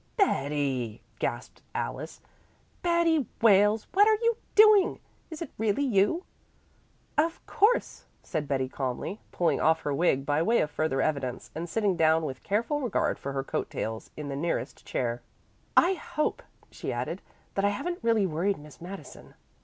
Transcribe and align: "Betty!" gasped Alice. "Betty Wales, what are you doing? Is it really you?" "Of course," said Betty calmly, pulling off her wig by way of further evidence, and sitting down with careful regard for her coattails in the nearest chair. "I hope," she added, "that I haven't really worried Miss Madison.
"Betty!" 0.17 0.99
gasped 1.19 1.61
Alice. 1.75 2.21
"Betty 2.81 3.27
Wales, 3.39 3.85
what 3.93 4.07
are 4.07 4.15
you 4.15 4.35
doing? 4.55 4.99
Is 5.29 5.43
it 5.43 5.51
really 5.59 5.83
you?" 5.83 6.23
"Of 7.19 7.45
course," 7.45 8.05
said 8.23 8.47
Betty 8.47 8.67
calmly, 8.67 9.21
pulling 9.31 9.61
off 9.61 9.81
her 9.81 9.93
wig 9.93 10.25
by 10.25 10.41
way 10.41 10.59
of 10.61 10.71
further 10.71 11.03
evidence, 11.03 11.51
and 11.53 11.69
sitting 11.69 11.95
down 11.97 12.25
with 12.25 12.41
careful 12.41 12.81
regard 12.81 13.19
for 13.19 13.33
her 13.33 13.43
coattails 13.43 14.09
in 14.17 14.27
the 14.27 14.35
nearest 14.35 14.83
chair. 14.87 15.21
"I 15.77 15.93
hope," 15.93 16.41
she 16.71 16.91
added, 16.91 17.21
"that 17.53 17.63
I 17.63 17.69
haven't 17.69 17.99
really 18.03 18.25
worried 18.25 18.57
Miss 18.57 18.81
Madison. 18.81 19.35